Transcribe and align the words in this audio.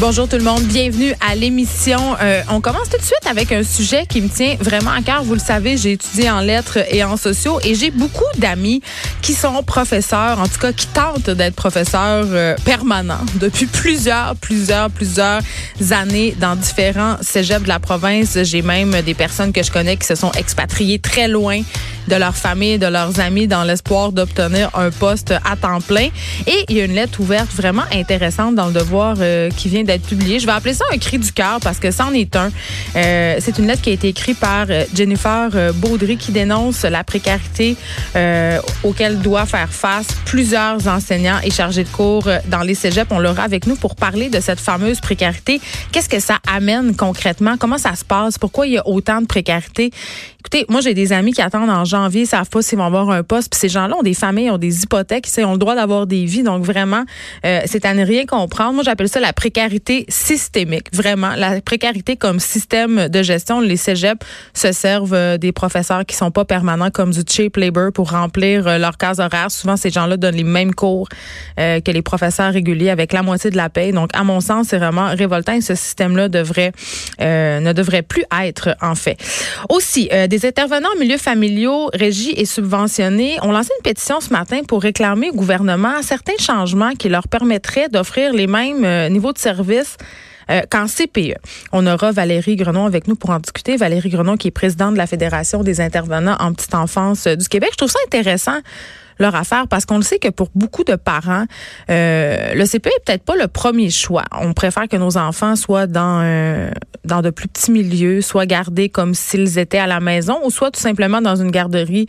Bonjour 0.00 0.28
tout 0.28 0.36
le 0.36 0.42
monde, 0.42 0.62
bienvenue 0.64 1.14
à 1.20 1.36
l'émission. 1.36 2.16
Euh, 2.20 2.42
on 2.50 2.60
commence 2.60 2.88
tout 2.90 2.96
de 2.96 3.02
suite 3.02 3.24
avec 3.26 3.52
un 3.52 3.62
sujet 3.62 4.04
qui 4.04 4.20
me 4.20 4.28
tient 4.28 4.56
vraiment 4.58 4.90
à 4.90 5.00
cœur. 5.00 5.22
Vous 5.22 5.34
le 5.34 5.40
savez, 5.40 5.76
j'ai 5.76 5.92
étudié 5.92 6.28
en 6.28 6.40
lettres 6.40 6.78
et 6.90 7.04
en 7.04 7.16
sociaux 7.16 7.60
et 7.62 7.76
j'ai 7.76 7.92
beaucoup 7.92 8.24
d'amis 8.36 8.82
qui 9.22 9.34
sont 9.34 9.62
professeurs, 9.62 10.40
en 10.40 10.48
tout 10.48 10.58
cas 10.60 10.72
qui 10.72 10.88
tentent 10.88 11.30
d'être 11.30 11.54
professeurs 11.54 12.26
euh, 12.28 12.56
permanents 12.64 13.24
depuis 13.36 13.66
plusieurs, 13.66 14.34
plusieurs, 14.34 14.90
plusieurs 14.90 15.40
années 15.90 16.34
dans 16.40 16.56
différents 16.56 17.16
cégeps 17.20 17.62
de 17.62 17.68
la 17.68 17.78
province. 17.78 18.42
J'ai 18.42 18.62
même 18.62 19.02
des 19.02 19.14
personnes 19.14 19.52
que 19.52 19.62
je 19.62 19.70
connais 19.70 19.96
qui 19.96 20.06
se 20.06 20.16
sont 20.16 20.32
expatriées 20.32 20.98
très 20.98 21.28
loin 21.28 21.62
de 22.08 22.16
leur 22.16 22.36
famille, 22.36 22.78
de 22.78 22.86
leurs 22.86 23.20
amis 23.20 23.46
dans 23.46 23.64
l'espoir 23.64 24.12
d'obtenir 24.12 24.70
un 24.74 24.90
poste 24.90 25.32
à 25.44 25.56
temps 25.56 25.80
plein. 25.80 26.08
Et 26.46 26.64
il 26.68 26.76
y 26.76 26.80
a 26.80 26.84
une 26.84 26.94
lettre 26.94 27.20
ouverte 27.20 27.52
vraiment 27.52 27.84
intéressante 27.92 28.54
dans 28.54 28.66
le 28.66 28.72
devoir 28.72 29.16
euh, 29.20 29.50
qui 29.50 29.68
vient 29.68 29.84
d'être 29.84 30.06
publiée. 30.06 30.38
Je 30.38 30.46
vais 30.46 30.52
appeler 30.52 30.74
ça 30.74 30.84
un 30.92 30.98
cri 30.98 31.18
du 31.18 31.32
cœur 31.32 31.58
parce 31.62 31.78
que 31.78 31.90
c'en 31.90 32.12
est 32.12 32.34
un. 32.36 32.50
Euh, 32.96 33.36
c'est 33.40 33.58
une 33.58 33.66
lettre 33.66 33.82
qui 33.82 33.90
a 33.90 33.92
été 33.92 34.08
écrite 34.08 34.38
par 34.38 34.66
euh, 34.70 34.84
Jennifer 34.94 35.50
Baudry 35.74 36.16
qui 36.16 36.32
dénonce 36.32 36.82
la 36.82 37.04
précarité 37.04 37.76
auquel 38.82 39.20
doit 39.20 39.46
faire 39.46 39.68
face 39.70 40.08
plusieurs 40.24 40.88
enseignants 40.88 41.38
et 41.42 41.50
chargés 41.50 41.84
de 41.84 41.88
cours 41.88 42.28
dans 42.46 42.62
les 42.62 42.74
cégeps. 42.74 43.10
On 43.10 43.18
l'aura 43.18 43.42
avec 43.42 43.66
nous 43.66 43.76
pour 43.76 43.96
parler 43.96 44.28
de 44.28 44.40
cette 44.40 44.60
fameuse 44.60 45.00
précarité. 45.00 45.60
Qu'est-ce 45.92 46.08
que 46.08 46.20
ça 46.20 46.38
amène 46.46 46.96
concrètement? 46.96 47.56
Comment 47.58 47.78
ça 47.78 47.94
se 47.94 48.04
passe? 48.04 48.38
Pourquoi 48.38 48.66
il 48.66 48.74
y 48.74 48.78
a 48.78 48.86
autant 48.86 49.20
de 49.20 49.26
précarité? 49.26 49.90
Écoutez, 50.40 50.64
moi, 50.68 50.80
j'ai 50.80 50.94
des 50.94 51.12
amis 51.12 51.32
qui 51.32 51.42
attendent 51.42 51.68
en 51.68 51.84
janvier, 51.98 52.26
savent 52.26 52.48
pas 52.48 52.62
s'ils 52.62 52.78
vont 52.78 52.84
avoir 52.84 53.10
un 53.10 53.22
poste. 53.22 53.50
Puis 53.50 53.60
ces 53.60 53.68
gens-là 53.68 53.96
ont 53.96 54.02
des 54.02 54.14
familles, 54.14 54.50
ont 54.50 54.58
des 54.58 54.82
hypothèques, 54.82 55.28
ils 55.36 55.44
ont 55.44 55.52
le 55.52 55.58
droit 55.58 55.74
d'avoir 55.74 56.06
des 56.06 56.24
vies. 56.24 56.42
Donc, 56.42 56.64
vraiment, 56.64 57.04
euh, 57.44 57.60
c'est 57.66 57.84
à 57.84 57.94
ne 57.94 58.04
rien 58.04 58.24
comprendre. 58.26 58.74
Moi, 58.74 58.82
j'appelle 58.84 59.08
ça 59.08 59.20
la 59.20 59.32
précarité 59.32 60.04
systémique. 60.08 60.88
Vraiment, 60.92 61.34
la 61.36 61.60
précarité 61.60 62.16
comme 62.16 62.40
système 62.40 63.08
de 63.08 63.22
gestion. 63.22 63.60
Les 63.60 63.76
cégeps 63.76 64.24
se 64.54 64.72
servent 64.72 65.14
euh, 65.14 65.38
des 65.38 65.52
professeurs 65.52 66.04
qui 66.06 66.16
sont 66.16 66.30
pas 66.30 66.44
permanents 66.44 66.90
comme 66.90 67.10
du 67.10 67.20
cheap 67.28 67.56
labor 67.56 67.92
pour 67.92 68.10
remplir 68.10 68.66
euh, 68.66 68.78
leurs 68.78 68.96
cases 68.96 69.18
horaires. 69.18 69.50
Souvent, 69.50 69.76
ces 69.76 69.90
gens-là 69.90 70.16
donnent 70.16 70.36
les 70.36 70.44
mêmes 70.44 70.74
cours 70.74 71.08
que 71.56 71.90
les 71.90 72.02
professeurs 72.02 72.52
réguliers 72.52 72.90
avec 72.90 73.12
la 73.12 73.22
moitié 73.22 73.50
de 73.50 73.56
la 73.56 73.68
paye. 73.68 73.92
Donc, 73.92 74.10
à 74.14 74.22
mon 74.22 74.40
sens, 74.40 74.68
c'est 74.68 74.78
vraiment 74.78 75.08
révoltant 75.08 75.54
et 75.54 75.60
ce 75.60 75.74
système-là 75.74 76.28
devrait 76.28 76.72
ne 77.18 77.72
devrait 77.72 78.02
plus 78.02 78.24
être 78.44 78.76
en 78.80 78.94
fait. 78.94 79.16
Aussi, 79.68 80.08
des 80.28 80.46
intervenants 80.46 80.88
en 80.94 80.98
milieu 80.98 81.16
familiaux 81.16 81.87
régis 81.94 82.34
et 82.36 82.44
subventionnés 82.44 83.36
ont 83.42 83.52
lancé 83.52 83.70
une 83.78 83.82
pétition 83.82 84.20
ce 84.20 84.30
matin 84.30 84.60
pour 84.66 84.82
réclamer 84.82 85.30
au 85.30 85.34
gouvernement 85.34 86.02
certains 86.02 86.38
changements 86.38 86.92
qui 86.92 87.08
leur 87.08 87.28
permettraient 87.28 87.88
d'offrir 87.88 88.32
les 88.32 88.46
mêmes 88.46 88.84
euh, 88.84 89.08
niveaux 89.08 89.32
de 89.32 89.38
services 89.38 89.96
euh, 90.50 90.62
qu'en 90.70 90.86
CPE. 90.86 91.36
On 91.72 91.86
aura 91.86 92.10
Valérie 92.10 92.56
Grenon 92.56 92.86
avec 92.86 93.06
nous 93.06 93.16
pour 93.16 93.30
en 93.30 93.38
discuter. 93.38 93.76
Valérie 93.76 94.08
Grenon 94.08 94.36
qui 94.36 94.48
est 94.48 94.52
présidente 94.52 94.94
de 94.94 94.98
la 94.98 95.06
Fédération 95.06 95.62
des 95.62 95.80
intervenants 95.80 96.36
en 96.40 96.54
petite 96.54 96.74
enfance 96.74 97.26
euh, 97.26 97.36
du 97.36 97.48
Québec. 97.48 97.70
Je 97.72 97.76
trouve 97.76 97.90
ça 97.90 97.98
intéressant 98.06 98.58
leur 99.18 99.34
affaire 99.34 99.68
parce 99.68 99.84
qu'on 99.84 99.96
le 99.96 100.02
sait 100.02 100.18
que 100.18 100.28
pour 100.28 100.50
beaucoup 100.54 100.84
de 100.84 100.94
parents, 100.96 101.44
euh, 101.90 102.54
le 102.54 102.64
CPE 102.64 102.86
est 102.86 103.04
peut-être 103.04 103.24
pas 103.24 103.36
le 103.36 103.48
premier 103.48 103.90
choix. 103.90 104.24
On 104.32 104.52
préfère 104.52 104.88
que 104.88 104.96
nos 104.96 105.16
enfants 105.16 105.56
soient 105.56 105.86
dans 105.86 106.20
euh, 106.22 106.70
dans 107.04 107.22
de 107.22 107.30
plus 107.30 107.48
petits 107.48 107.70
milieux, 107.70 108.20
soient 108.20 108.46
gardés 108.46 108.88
comme 108.88 109.14
s'ils 109.14 109.58
étaient 109.58 109.78
à 109.78 109.86
la 109.86 110.00
maison 110.00 110.38
ou 110.44 110.50
soit 110.50 110.70
tout 110.70 110.80
simplement 110.80 111.20
dans 111.20 111.36
une 111.36 111.50
garderie 111.50 112.06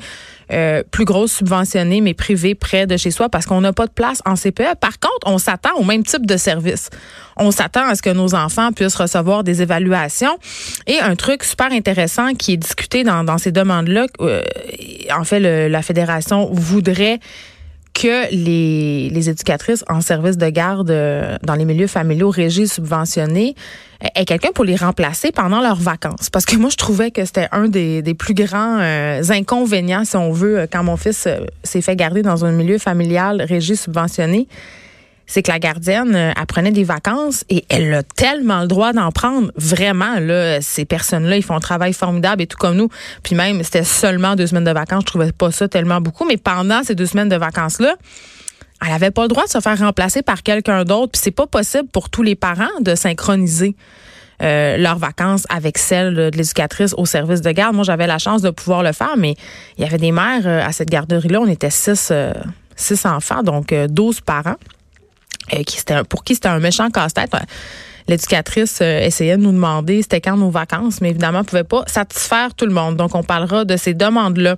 euh, 0.52 0.82
plus 0.90 1.06
grosse, 1.06 1.34
subventionnée, 1.34 2.02
mais 2.02 2.16
privée, 2.16 2.56
près 2.56 2.88
de 2.88 2.98
chez 2.98 3.12
soi, 3.12 3.30
parce 3.30 3.46
qu'on 3.46 3.62
n'a 3.62 3.72
pas 3.72 3.86
de 3.86 3.92
place 3.92 4.24
en 4.26 4.34
CPE. 4.34 4.76
Par 4.82 5.00
contre, 5.00 5.28
on 5.28 5.38
s'attend 5.38 5.76
au 5.78 5.84
même 5.84 6.04
type 6.04 6.26
de 6.26 6.38
service. 6.38 6.90
On 7.38 7.52
s'attend 7.52 7.88
à 7.88 7.94
ce 7.94 8.02
que 8.02 8.10
nos 8.10 8.34
enfants 8.34 8.72
puissent 8.72 8.96
recevoir 8.96 9.44
des 9.44 9.62
évaluations. 9.62 10.38
Et 10.88 11.00
un 11.00 11.16
truc 11.16 11.44
super 11.44 11.72
intéressant 11.72 12.34
qui 12.34 12.54
est 12.54 12.58
discuté 12.58 13.04
dans, 13.04 13.24
dans 13.24 13.38
ces 13.38 13.52
demandes-là, 13.52 14.08
euh, 14.22 14.42
en 15.16 15.24
fait, 15.24 15.40
le, 15.40 15.68
la 15.68 15.84
Fédération 15.84 16.50
voudrait 16.52 16.99
que 17.94 18.34
les, 18.34 19.30
éducatrices 19.30 19.84
en 19.90 20.02
service 20.02 20.38
de 20.38 20.50
garde 20.50 20.92
euh, 20.92 21.38
dans 21.44 21.56
les 21.56 21.66
milieux 21.66 21.88
familiaux 21.88 22.30
régis 22.30 22.72
subventionnés 22.72 23.56
aient 24.16 24.26
quelqu'un 24.26 24.52
pour 24.54 24.64
les 24.64 24.78
remplacer 24.78 25.32
pendant 25.32 25.60
leurs 25.60 25.76
vacances. 25.76 26.30
Parce 26.30 26.46
que 26.46 26.56
moi, 26.56 26.70
je 26.70 26.78
trouvais 26.78 27.12
que 27.12 27.26
c'était 27.26 27.50
un 27.52 27.68
des, 27.68 28.02
plus 28.18 28.34
grands 28.34 28.80
euh, 28.80 29.22
inconvénients, 29.30 30.06
si 30.06 30.16
on 30.16 30.32
veut, 30.32 30.68
quand 30.72 30.84
mon 30.84 30.96
fils 30.96 31.26
euh, 31.28 31.40
s'est 31.64 31.82
fait 31.82 31.96
garder 31.96 32.22
dans 32.22 32.46
un 32.46 32.52
milieu 32.52 32.78
familial 32.78 33.42
régi 33.42 33.76
subventionné 33.76 34.48
c'est 35.30 35.44
que 35.44 35.52
la 35.52 35.60
gardienne 35.60 36.16
euh, 36.16 36.32
apprenait 36.36 36.72
des 36.72 36.84
vacances 36.84 37.46
et 37.50 37.64
elle 37.70 37.94
a 37.94 38.04
tellement 38.04 38.62
le 38.62 38.68
droit 38.68 38.94
d'en 38.94 39.12
prendre. 39.12 39.52
Vraiment, 39.56 40.20
là, 40.20 40.60
ces 40.60 40.86
personnes-là, 40.86 41.38
ils 41.38 41.44
font 41.44 41.54
un 41.54 41.60
travail 41.60 41.94
formidable 41.94 42.42
et 42.42 42.48
tout 42.48 42.58
comme 42.58 42.76
nous. 42.76 42.90
Puis 43.22 43.36
même, 43.36 43.64
c'était 43.64 43.84
seulement 43.84 44.36
deux 44.36 44.48
semaines 44.48 44.64
de 44.64 44.72
vacances. 44.72 45.02
Je 45.02 45.06
trouvais 45.06 45.32
pas 45.32 45.52
ça 45.52 45.68
tellement 45.68 46.02
beaucoup. 46.02 46.26
Mais 46.26 46.38
pendant 46.38 46.84
ces 46.84 46.96
deux 46.96 47.06
semaines 47.06 47.30
de 47.30 47.36
vacances-là, 47.36 47.96
elle 48.84 48.92
avait 48.92 49.12
pas 49.12 49.22
le 49.22 49.28
droit 49.28 49.44
de 49.46 49.50
se 49.50 49.60
faire 49.60 49.78
remplacer 49.78 50.24
par 50.24 50.42
quelqu'un 50.42 50.84
d'autre. 50.84 51.12
Puis 51.12 51.22
c'est 51.24 51.32
pas 51.32 51.46
possible 51.46 51.88
pour 51.90 52.10
tous 52.10 52.24
les 52.24 52.36
parents 52.36 52.80
de 52.82 52.96
synchroniser. 52.96 53.76
Euh, 54.42 54.78
leurs 54.78 54.98
vacances 54.98 55.44
avec 55.50 55.78
celles 55.78 56.16
de 56.16 56.32
l'éducatrice 56.34 56.96
au 56.98 57.06
service 57.06 57.42
de 57.42 57.52
garde. 57.52 57.76
Moi, 57.76 57.84
j'avais 57.84 58.08
la 58.08 58.20
chance 58.20 58.42
de 58.42 58.50
pouvoir 58.50 58.84
le 58.84 58.94
faire, 58.94 59.18
mais 59.18 59.36
il 59.78 59.84
y 59.84 59.86
avait 59.86 59.98
des 59.98 60.14
mères 60.14 60.48
euh, 60.48 60.66
à 60.66 60.72
cette 60.72 60.90
garderie-là. 60.90 61.42
On 61.42 61.48
était 61.48 61.70
six, 61.70 62.14
six 62.78 63.06
enfants, 63.06 63.44
donc 63.44 63.74
douze 63.90 64.22
parents. 64.22 64.56
Euh, 65.54 65.64
qui 65.64 65.80
pour 66.10 66.24
qui 66.24 66.36
c'était 66.36 66.48
un 66.48 66.60
méchant 66.60 66.90
casse-tête. 66.90 67.32
L'éducatrice 68.08 68.80
euh, 68.82 69.02
essayait 69.02 69.38
de 69.38 69.44
nous 69.44 69.52
demander 69.52 70.02
c'était 70.02 70.22
quand 70.22 70.38
nos 70.38 70.50
vacances, 70.50 71.02
mais 71.02 71.10
évidemment, 71.10 71.40
ne 71.40 71.44
pouvait 71.44 71.64
pas 71.64 71.84
satisfaire 71.88 72.54
tout 72.56 72.66
le 72.66 72.74
monde. 72.74 72.98
Donc, 72.98 73.16
on 73.16 73.24
parlera 73.24 73.66
de 73.66 73.78
ces 73.78 73.94
demandes-là. 73.94 74.56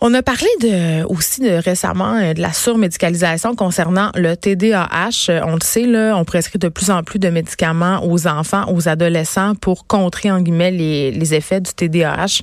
On 0.00 0.12
a 0.12 0.22
parlé 0.22 0.48
de, 0.60 1.04
aussi 1.04 1.40
de 1.40 1.50
récemment 1.50 2.16
euh, 2.16 2.34
de 2.34 2.40
la 2.40 2.52
surmédicalisation 2.52 3.54
concernant 3.54 4.10
le 4.14 4.36
TDAH. 4.36 5.42
On 5.44 5.54
le 5.54 5.62
sait, 5.62 5.86
là, 5.86 6.14
on 6.16 6.24
prescrit 6.24 6.58
de 6.58 6.68
plus 6.68 6.90
en 6.90 7.02
plus 7.02 7.18
de 7.18 7.28
médicaments 7.28 8.00
aux 8.04 8.26
enfants, 8.26 8.64
aux 8.72 8.88
adolescents 8.88 9.54
pour 9.54 9.86
contrer, 9.86 10.30
en 10.30 10.40
guillemets, 10.40 10.70
les, 10.70 11.10
les 11.10 11.34
effets 11.34 11.60
du 11.60 11.72
TDAH. 11.72 12.42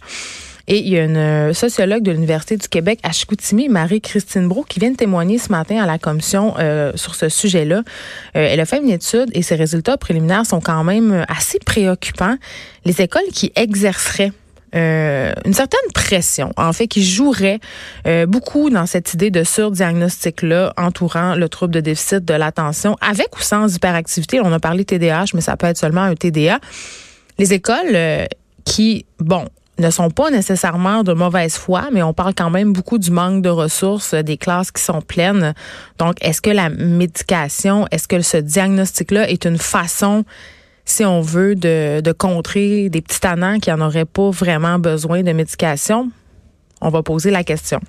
Et 0.67 0.79
il 0.79 0.87
y 0.87 0.97
a 0.97 1.03
une 1.03 1.17
euh, 1.17 1.53
sociologue 1.53 2.03
de 2.03 2.11
l'Université 2.11 2.55
du 2.55 2.69
Québec 2.69 2.99
à 3.03 3.11
Chicoutimi, 3.11 3.67
Marie-Christine 3.67 4.47
Brault, 4.47 4.63
qui 4.63 4.79
vient 4.79 4.91
de 4.91 4.95
témoigner 4.95 5.37
ce 5.37 5.51
matin 5.51 5.83
à 5.83 5.85
la 5.85 5.97
commission 5.97 6.53
euh, 6.57 6.93
sur 6.95 7.15
ce 7.15 7.27
sujet-là. 7.27 7.79
Euh, 8.37 8.47
elle 8.49 8.61
a 8.61 8.65
fait 8.65 8.77
une 8.77 8.89
étude 8.89 9.29
et 9.33 9.41
ses 9.41 9.55
résultats 9.55 9.97
préliminaires 9.97 10.45
sont 10.45 10.61
quand 10.61 10.85
même 10.85 11.25
assez 11.27 11.59
préoccupants. 11.59 12.37
Les 12.85 13.01
écoles 13.01 13.27
qui 13.33 13.51
exerceraient 13.55 14.31
une 14.75 15.53
certaine 15.53 15.91
pression, 15.93 16.51
en 16.57 16.73
fait, 16.73 16.87
qui 16.87 17.03
jouerait 17.05 17.59
beaucoup 18.25 18.71
dans 18.71 18.87
cette 18.87 19.13
idée 19.13 19.29
de 19.29 19.43
surdiagnostic-là 19.43 20.73
entourant 20.77 21.35
le 21.35 21.47
trouble 21.47 21.75
de 21.75 21.79
déficit 21.79 22.25
de 22.25 22.33
l'attention, 22.33 22.97
avec 22.99 23.37
ou 23.37 23.41
sans 23.43 23.75
hyperactivité. 23.75 24.41
On 24.41 24.51
a 24.51 24.59
parlé 24.59 24.83
TDAH, 24.83 25.25
mais 25.35 25.41
ça 25.41 25.57
peut 25.57 25.67
être 25.67 25.77
seulement 25.77 26.01
un 26.01 26.15
TDA. 26.15 26.59
Les 27.37 27.53
écoles 27.53 28.27
qui, 28.65 29.05
bon, 29.19 29.45
ne 29.79 29.89
sont 29.89 30.09
pas 30.09 30.29
nécessairement 30.29 31.03
de 31.03 31.13
mauvaise 31.13 31.55
foi, 31.55 31.89
mais 31.91 32.03
on 32.03 32.13
parle 32.13 32.33
quand 32.35 32.49
même 32.49 32.73
beaucoup 32.73 32.97
du 32.97 33.11
manque 33.11 33.41
de 33.41 33.49
ressources, 33.49 34.13
des 34.13 34.37
classes 34.37 34.71
qui 34.71 34.81
sont 34.81 35.01
pleines. 35.01 35.53
Donc, 35.97 36.15
est-ce 36.21 36.41
que 36.41 36.51
la 36.51 36.69
médication, 36.69 37.87
est-ce 37.91 38.07
que 38.07 38.21
ce 38.21 38.37
diagnostic-là 38.37 39.29
est 39.29 39.45
une 39.45 39.57
façon, 39.57 40.25
si 40.85 41.03
on 41.03 41.21
veut, 41.21 41.55
de, 41.55 42.11
contrer 42.11 42.89
des 42.89 43.01
petits 43.01 43.19
tannants 43.19 43.59
qui 43.59 43.71
n'en 43.71 43.81
auraient 43.81 44.05
pas 44.05 44.29
vraiment 44.29 44.77
besoin 44.77 45.23
de 45.23 45.31
médication? 45.31 46.11
On 46.81 46.89
va 46.89 47.01
poser 47.01 47.31
la 47.31 47.43
question. 47.43 47.79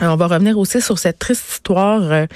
on 0.00 0.16
va 0.16 0.26
revenir 0.26 0.56
aussi 0.56 0.80
sur 0.80 0.98
cette 0.98 1.18
triste 1.18 1.46
histoire. 1.50 2.00
Euh, 2.02 2.26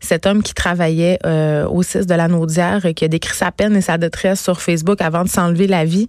cet 0.00 0.26
homme 0.26 0.42
qui 0.42 0.54
travaillait 0.54 1.18
euh, 1.26 1.66
au 1.66 1.82
6 1.82 2.06
de 2.06 2.14
la 2.14 2.28
Naudière, 2.28 2.86
qui 2.94 3.04
a 3.04 3.08
décrit 3.08 3.36
sa 3.36 3.50
peine 3.50 3.76
et 3.76 3.80
sa 3.80 3.98
détresse 3.98 4.42
sur 4.42 4.60
Facebook 4.60 5.00
avant 5.00 5.24
de 5.24 5.28
s'enlever 5.28 5.66
la 5.66 5.84
vie. 5.84 6.08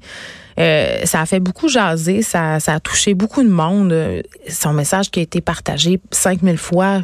Euh, 0.59 1.05
ça 1.05 1.21
a 1.21 1.25
fait 1.25 1.39
beaucoup 1.39 1.69
jaser, 1.69 2.21
ça, 2.21 2.59
ça 2.59 2.75
a 2.75 2.79
touché 2.79 3.13
beaucoup 3.13 3.43
de 3.43 3.49
monde. 3.49 3.95
Son 4.47 4.73
message 4.73 5.09
qui 5.09 5.19
a 5.19 5.23
été 5.23 5.41
partagé 5.41 5.99
5000 6.11 6.57
fois, 6.57 7.01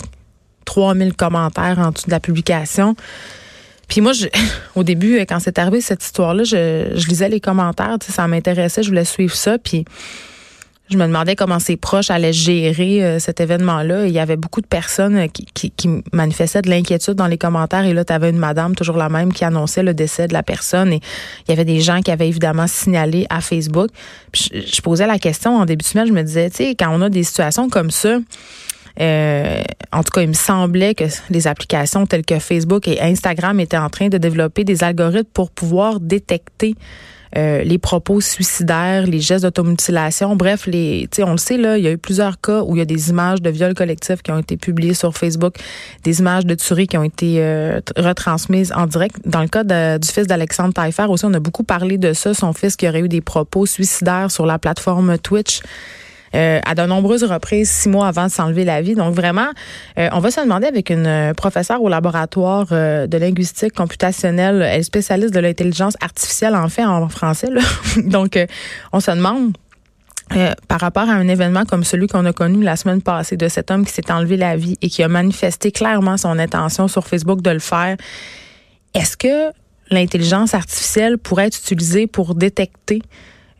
3000 0.65 1.13
commentaires 1.13 1.79
en 1.79 1.91
dessous 1.91 2.07
de 2.07 2.11
la 2.11 2.19
publication. 2.19 2.95
Puis 3.87 4.01
moi, 4.01 4.13
je, 4.13 4.27
au 4.75 4.83
début, 4.83 5.17
quand 5.21 5.39
c'est 5.39 5.57
arrivé 5.57 5.81
cette 5.81 6.03
histoire-là, 6.03 6.43
je, 6.43 6.91
je 6.95 7.07
lisais 7.07 7.29
les 7.29 7.39
commentaires, 7.39 7.97
ça 8.07 8.27
m'intéressait, 8.27 8.83
je 8.83 8.89
voulais 8.89 9.05
suivre 9.05 9.35
ça. 9.35 9.57
Puis 9.57 9.85
je 10.89 10.97
me 10.97 11.07
demandais 11.07 11.35
comment 11.35 11.59
ses 11.59 11.77
proches 11.77 12.11
allaient 12.11 12.33
gérer 12.33 13.03
euh, 13.03 13.19
cet 13.19 13.39
événement-là. 13.41 14.05
Il 14.05 14.13
y 14.13 14.19
avait 14.19 14.35
beaucoup 14.35 14.61
de 14.61 14.67
personnes 14.67 15.17
euh, 15.17 15.27
qui, 15.27 15.45
qui, 15.53 15.71
qui 15.71 15.89
manifestaient 16.13 16.61
de 16.61 16.69
l'inquiétude 16.69 17.15
dans 17.15 17.27
les 17.27 17.37
commentaires. 17.37 17.85
Et 17.85 17.93
là, 17.93 18.05
tu 18.05 18.13
avais 18.13 18.29
une 18.29 18.37
madame, 18.37 18.75
toujours 18.75 18.97
la 18.97 19.09
même, 19.09 19.33
qui 19.33 19.43
annonçait 19.43 19.83
le 19.83 19.93
décès 19.93 20.27
de 20.27 20.33
la 20.33 20.43
personne. 20.43 20.93
Et 20.93 21.01
il 21.47 21.49
y 21.49 21.53
avait 21.53 21.65
des 21.65 21.81
gens 21.81 22.01
qui 22.01 22.11
avaient 22.11 22.27
évidemment 22.27 22.67
signalé 22.67 23.25
à 23.29 23.41
Facebook. 23.41 23.89
Puis 24.31 24.49
je, 24.53 24.75
je 24.75 24.81
posais 24.81 25.07
la 25.07 25.17
question 25.17 25.57
en 25.57 25.65
début 25.65 25.83
de 25.83 25.87
semaine, 25.87 26.07
je 26.07 26.13
me 26.13 26.23
disais, 26.23 26.49
tu 26.49 26.57
sais, 26.57 26.75
quand 26.75 26.89
on 26.91 27.01
a 27.01 27.09
des 27.09 27.23
situations 27.23 27.69
comme 27.69 27.89
ça, 27.89 28.19
euh, 29.01 29.61
en 29.91 30.03
tout 30.03 30.11
cas, 30.11 30.21
il 30.21 30.29
me 30.29 30.33
semblait 30.33 30.95
que 30.95 31.05
les 31.29 31.47
applications 31.47 32.05
telles 32.05 32.25
que 32.25 32.39
Facebook 32.39 32.87
et 32.87 33.01
Instagram 33.01 33.59
étaient 33.59 33.77
en 33.77 33.89
train 33.89 34.07
de 34.07 34.17
développer 34.17 34.63
des 34.63 34.83
algorithmes 34.83 35.29
pour 35.33 35.51
pouvoir 35.51 35.99
détecter 35.99 36.75
euh, 37.37 37.63
les 37.63 37.77
propos 37.77 38.21
suicidaires, 38.21 39.05
les 39.07 39.19
gestes 39.19 39.43
d'automutilation, 39.43 40.35
bref, 40.35 40.67
les, 40.67 41.07
on 41.19 41.31
le 41.31 41.37
sait 41.37 41.57
là, 41.57 41.77
il 41.77 41.83
y 41.83 41.87
a 41.87 41.91
eu 41.91 41.97
plusieurs 41.97 42.39
cas 42.39 42.61
où 42.61 42.75
il 42.75 42.79
y 42.79 42.81
a 42.81 42.85
des 42.85 43.09
images 43.09 43.41
de 43.41 43.49
viols 43.49 43.73
collectifs 43.73 44.21
qui 44.21 44.31
ont 44.31 44.39
été 44.39 44.57
publiées 44.57 44.93
sur 44.93 45.15
Facebook, 45.15 45.55
des 46.03 46.19
images 46.19 46.45
de 46.45 46.55
tueries 46.55 46.87
qui 46.87 46.97
ont 46.97 47.03
été 47.03 47.37
euh, 47.39 47.79
retransmises 47.97 48.71
en 48.75 48.87
direct. 48.87 49.17
Dans 49.25 49.41
le 49.41 49.47
cas 49.47 49.63
du 49.63 50.07
fils 50.07 50.27
d'Alexandre 50.27 50.73
Taillefer 50.73 51.05
aussi, 51.09 51.25
on 51.25 51.33
a 51.33 51.39
beaucoup 51.39 51.63
parlé 51.63 51.97
de 51.97 52.13
ça, 52.13 52.33
son 52.33 52.53
fils 52.53 52.75
qui 52.75 52.87
aurait 52.87 53.01
eu 53.01 53.09
des 53.09 53.21
propos 53.21 53.65
suicidaires 53.65 54.31
sur 54.31 54.45
la 54.45 54.59
plateforme 54.59 55.17
Twitch. 55.17 55.61
Euh, 56.35 56.59
à 56.65 56.75
de 56.75 56.81
nombreuses 56.81 57.23
reprises, 57.23 57.69
six 57.69 57.87
mois 57.87 58.07
avant 58.07 58.25
de 58.25 58.31
s'enlever 58.31 58.65
la 58.65 58.81
vie. 58.81 58.95
Donc 58.95 59.15
vraiment, 59.15 59.47
euh, 59.97 60.09
on 60.11 60.19
va 60.19 60.31
se 60.31 60.41
demander 60.41 60.67
avec 60.67 60.89
une 60.89 61.07
euh, 61.07 61.33
professeure 61.33 61.81
au 61.81 61.87
laboratoire 61.87 62.67
de 62.67 63.17
linguistique 63.17 63.73
computationnelle, 63.73 64.61
elle 64.61 64.83
spécialiste 64.83 65.33
de 65.33 65.39
l'intelligence 65.39 65.95
artificielle 66.01 66.55
en 66.55 66.67
fait 66.67 66.83
en 66.83 67.07
français. 67.07 67.49
Là. 67.49 67.61
Donc 68.03 68.37
on 68.91 68.99
se 68.99 69.11
demande 69.11 69.53
par 70.67 70.79
rapport 70.79 71.07
à 71.07 71.13
un 71.13 71.27
événement 71.27 71.65
comme 71.65 71.83
celui 71.83 72.07
qu'on 72.07 72.25
a 72.25 72.33
connu 72.33 72.63
la 72.63 72.75
semaine 72.75 73.01
passée 73.01 73.37
de 73.37 73.47
cet 73.47 73.69
homme 73.69 73.85
qui 73.85 73.93
s'est 73.93 74.11
enlevé 74.11 74.37
la 74.37 74.57
vie 74.57 74.75
et 74.81 74.89
qui 74.89 75.03
a 75.03 75.07
manifesté 75.07 75.71
clairement 75.71 76.17
son 76.17 76.39
intention 76.39 76.87
sur 76.87 77.05
Facebook 77.07 77.41
de 77.41 77.51
le 77.51 77.59
faire, 77.59 77.95
est-ce 78.95 79.15
que 79.15 79.51
l'intelligence 79.91 80.53
artificielle 80.53 81.17
pourrait 81.17 81.47
être 81.47 81.59
utilisée 81.59 82.07
pour 82.07 82.33
détecter 82.33 83.01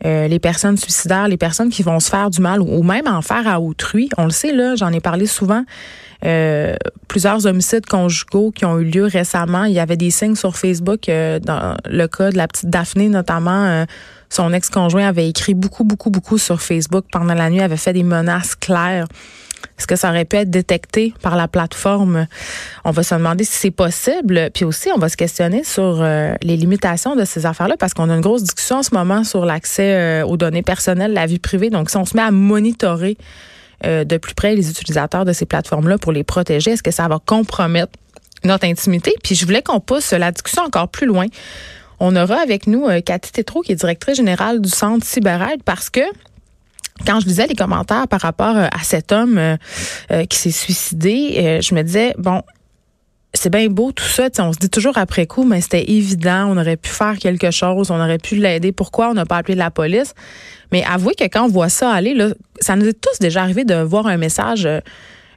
euh, 0.06 0.28
les 0.28 0.38
personnes 0.38 0.76
suicidaires, 0.76 1.28
les 1.28 1.36
personnes 1.36 1.68
qui 1.68 1.82
vont 1.82 2.00
se 2.00 2.08
faire 2.08 2.30
du 2.30 2.40
mal 2.40 2.60
ou, 2.60 2.82
même 2.82 3.08
en 3.08 3.22
faire 3.22 3.46
à 3.48 3.60
autrui. 3.60 4.08
On 4.16 4.24
le 4.24 4.30
sait, 4.30 4.52
là, 4.52 4.76
j'en 4.76 4.92
ai 4.92 5.00
parlé 5.00 5.26
souvent. 5.26 5.64
Euh, 6.24 6.76
plusieurs 7.08 7.46
homicides 7.46 7.86
conjugaux 7.86 8.50
qui 8.50 8.64
ont 8.64 8.78
eu 8.78 8.84
lieu 8.84 9.04
récemment. 9.04 9.64
Il 9.64 9.74
y 9.74 9.80
avait 9.80 9.96
des 9.96 10.10
signes 10.10 10.34
sur 10.34 10.56
Facebook, 10.56 11.08
euh, 11.08 11.38
dans 11.38 11.76
le 11.88 12.06
cas 12.08 12.30
de 12.30 12.36
la 12.36 12.48
petite 12.48 12.70
Daphné 12.70 13.08
notamment. 13.08 13.84
son 14.28 14.52
ex-conjoint 14.52 15.06
avait 15.06 15.28
écrit 15.28 15.54
beaucoup, 15.54 15.84
beaucoup, 15.84 16.10
beaucoup 16.10 16.38
sur 16.38 16.60
Facebook 16.60 17.04
pendant 17.12 17.34
la 17.34 17.48
nuit, 17.50 17.60
avait 17.60 17.76
fait 17.76 17.92
des 17.92 18.02
menaces 18.02 18.54
claires. 18.54 19.06
Est-ce 19.78 19.86
que 19.86 19.96
ça 19.96 20.08
aurait 20.08 20.24
pu 20.24 20.36
être 20.36 20.50
détecté 20.50 21.12
par 21.22 21.36
la 21.36 21.48
plateforme? 21.48 22.26
On 22.84 22.90
va 22.90 23.02
se 23.02 23.14
demander 23.14 23.44
si 23.44 23.56
c'est 23.56 23.70
possible. 23.70 24.50
Puis 24.54 24.64
aussi, 24.64 24.88
on 24.94 24.98
va 24.98 25.08
se 25.08 25.16
questionner 25.16 25.64
sur 25.64 26.00
euh, 26.00 26.34
les 26.42 26.56
limitations 26.56 27.14
de 27.14 27.24
ces 27.24 27.44
affaires-là 27.44 27.76
parce 27.78 27.92
qu'on 27.92 28.08
a 28.08 28.14
une 28.14 28.22
grosse 28.22 28.42
discussion 28.42 28.76
en 28.76 28.82
ce 28.82 28.94
moment 28.94 29.22
sur 29.22 29.44
l'accès 29.44 29.94
euh, 29.94 30.26
aux 30.26 30.36
données 30.36 30.62
personnelles, 30.62 31.12
la 31.12 31.26
vie 31.26 31.38
privée. 31.38 31.68
Donc, 31.68 31.90
si 31.90 31.96
on 31.96 32.06
se 32.06 32.16
met 32.16 32.22
à 32.22 32.30
monitorer 32.30 33.18
euh, 33.84 34.04
de 34.04 34.16
plus 34.16 34.34
près 34.34 34.54
les 34.54 34.70
utilisateurs 34.70 35.24
de 35.24 35.32
ces 35.32 35.46
plateformes-là 35.46 35.98
pour 35.98 36.12
les 36.12 36.24
protéger, 36.24 36.72
est-ce 36.72 36.82
que 36.82 36.90
ça 36.90 37.08
va 37.08 37.18
compromettre 37.24 37.92
notre 38.44 38.66
intimité? 38.66 39.14
Puis 39.22 39.34
je 39.34 39.44
voulais 39.44 39.62
qu'on 39.62 39.80
pousse 39.80 40.12
la 40.12 40.30
discussion 40.30 40.62
encore 40.62 40.88
plus 40.88 41.06
loin. 41.06 41.26
On 41.98 42.14
aura 42.14 42.36
avec 42.36 42.66
nous 42.66 42.88
Cathy 43.02 43.32
Tétrault, 43.32 43.62
qui 43.62 43.72
est 43.72 43.76
directrice 43.76 44.16
générale 44.16 44.60
du 44.60 44.68
Centre 44.68 45.06
CyberAide, 45.06 45.62
parce 45.64 45.88
que 45.88 46.02
quand 47.04 47.20
je 47.20 47.26
lisais 47.26 47.46
les 47.46 47.54
commentaires 47.54 48.08
par 48.08 48.20
rapport 48.20 48.56
euh, 48.56 48.68
à 48.72 48.82
cet 48.82 49.12
homme 49.12 49.38
euh, 49.38 49.56
euh, 50.10 50.24
qui 50.24 50.38
s'est 50.38 50.50
suicidé, 50.50 51.60
je 51.62 51.74
me 51.74 51.82
disais, 51.82 52.14
bon, 52.18 52.42
c'est 53.36 53.50
bien 53.50 53.68
beau 53.68 53.92
tout 53.92 54.04
ça, 54.04 54.28
on 54.38 54.52
se 54.52 54.58
dit 54.58 54.70
toujours 54.70 54.98
après 54.98 55.26
coup, 55.26 55.44
mais 55.44 55.60
c'était 55.60 55.90
évident, 55.90 56.46
on 56.48 56.56
aurait 56.56 56.76
pu 56.76 56.90
faire 56.90 57.16
quelque 57.18 57.50
chose, 57.50 57.90
on 57.90 58.00
aurait 58.00 58.18
pu 58.18 58.36
l'aider. 58.36 58.72
Pourquoi 58.72 59.10
on 59.10 59.14
n'a 59.14 59.26
pas 59.26 59.36
appelé 59.36 59.54
la 59.54 59.70
police? 59.70 60.14
Mais 60.72 60.84
avouez 60.84 61.14
que 61.14 61.24
quand 61.24 61.44
on 61.44 61.48
voit 61.48 61.68
ça 61.68 61.90
aller, 61.90 62.16
ça 62.60 62.76
nous 62.76 62.86
est 62.86 63.00
tous 63.00 63.18
déjà 63.20 63.42
arrivé 63.42 63.64
de 63.64 63.74
voir 63.74 64.06
un 64.06 64.16
message 64.16 64.68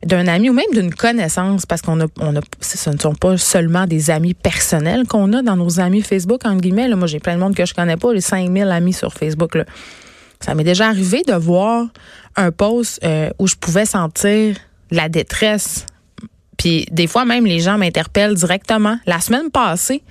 d'un 0.05 0.27
ami 0.27 0.49
ou 0.49 0.53
même 0.53 0.71
d'une 0.73 0.93
connaissance, 0.93 1.65
parce 1.65 1.81
qu'on 1.81 1.99
a, 1.99 2.07
ce 2.61 2.89
ne 2.89 2.97
sont 2.97 3.15
pas 3.15 3.37
seulement 3.37 3.85
des 3.85 4.09
amis 4.09 4.33
personnels 4.33 5.05
qu'on 5.07 5.33
a 5.33 5.41
dans 5.41 5.57
nos 5.57 5.79
amis 5.79 6.01
Facebook, 6.01 6.45
en 6.45 6.55
guillemets. 6.55 6.87
Moi, 6.95 7.07
j'ai 7.07 7.19
plein 7.19 7.35
de 7.35 7.39
monde 7.39 7.55
que 7.55 7.65
je 7.65 7.73
connais 7.73 7.97
pas, 7.97 8.13
les 8.13 8.21
5000 8.21 8.63
amis 8.69 8.93
sur 8.93 9.13
Facebook. 9.13 9.57
Ça 10.39 10.55
m'est 10.55 10.63
déjà 10.63 10.87
arrivé 10.87 11.21
de 11.27 11.33
voir 11.33 11.87
un 12.37 12.51
post 12.51 13.01
euh, 13.03 13.29
où 13.39 13.47
je 13.47 13.55
pouvais 13.55 13.85
sentir 13.85 14.55
la 14.89 15.09
détresse. 15.09 15.85
Puis 16.59 16.85
des 16.91 17.07
fois 17.07 17.25
même 17.25 17.47
les 17.47 17.59
gens 17.59 17.79
m'interpellent 17.79 18.35
directement. 18.35 18.99
La 19.07 19.19
semaine 19.21 19.49
passée, 19.49 20.03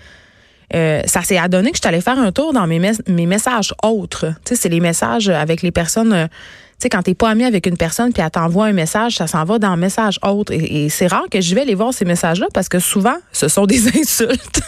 euh, 0.75 1.03
ça 1.07 1.23
s'est 1.23 1.39
adonné 1.39 1.71
que 1.71 1.79
je 1.83 2.01
faire 2.01 2.19
un 2.19 2.33
tour 2.33 2.53
dans 2.53 2.67
mes, 2.67 2.81
mes 3.07 3.27
messages 3.27 3.73
autres. 3.85 4.27
Tu 4.45 4.51
sais, 4.51 4.57
c'est 4.57 4.69
les 4.69 4.81
messages 4.81 5.29
avec 5.29 5.63
les 5.63 5.71
personnes. 5.71 6.13
Euh, 6.13 6.27
tu 6.27 6.85
sais, 6.85 6.89
quand 6.89 7.03
t'es 7.03 7.15
pas 7.15 7.31
ami 7.31 7.45
avec 7.45 7.67
une 7.67 7.77
personne 7.77 8.13
puis 8.13 8.23
elle 8.23 8.31
t'envoie 8.31 8.67
un 8.67 8.73
message, 8.73 9.17
ça 9.17 9.27
s'en 9.27 9.45
va 9.45 9.59
dans 9.59 9.77
message 9.77 10.19
autre. 10.23 10.53
Et, 10.53 10.89
c'est 10.89 11.07
rare 11.09 11.25
que 11.31 11.41
je 11.41 11.55
vais 11.55 11.63
aller 11.63 11.75
voir 11.75 11.93
ces 11.93 12.05
messages-là 12.05 12.47
parce 12.55 12.69
que 12.69 12.79
souvent, 12.79 13.17
ce 13.33 13.49
sont 13.49 13.67
des 13.67 13.89
insultes 13.99 14.63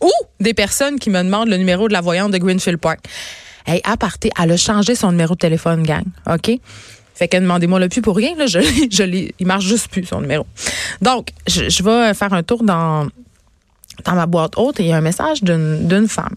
ou 0.00 0.10
des 0.40 0.54
personnes 0.54 0.98
qui 0.98 1.10
me 1.10 1.22
demandent 1.22 1.48
le 1.48 1.56
numéro 1.56 1.88
de 1.88 1.92
la 1.92 2.00
voyante 2.00 2.32
de 2.32 2.38
Greenfield 2.38 2.78
Park. 2.78 3.00
Hey, 3.66 3.80
à 3.84 3.96
partir, 3.96 4.30
elle 4.40 4.52
a 4.52 4.56
changé 4.56 4.94
son 4.94 5.10
numéro 5.10 5.34
de 5.34 5.40
téléphone, 5.40 5.82
gang. 5.82 6.04
OK? 6.32 6.60
Fait 7.16 7.28
que 7.28 7.38
demandez-moi 7.38 7.80
le 7.80 7.88
plus 7.88 8.02
pour 8.02 8.14
rien. 8.14 8.36
Là, 8.36 8.46
je, 8.46 8.60
je 8.90 9.30
il 9.38 9.46
marche 9.46 9.64
juste 9.64 9.88
plus, 9.88 10.04
son 10.04 10.20
numéro. 10.20 10.46
Donc, 11.00 11.30
je, 11.48 11.68
je 11.68 11.82
vais 11.82 12.12
faire 12.12 12.34
un 12.34 12.42
tour 12.42 12.62
dans, 12.62 13.08
dans 14.04 14.14
ma 14.14 14.26
boîte 14.26 14.52
haute 14.58 14.80
et 14.80 14.84
il 14.84 14.88
y 14.90 14.92
a 14.92 14.98
un 14.98 15.00
message 15.00 15.42
d'une 15.42 16.08
femme. 16.08 16.34